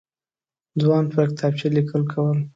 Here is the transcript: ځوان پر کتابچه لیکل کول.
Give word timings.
ځوان 0.81 1.03
پر 1.13 1.27
کتابچه 1.31 1.67
لیکل 1.75 2.01
کول. 2.11 2.37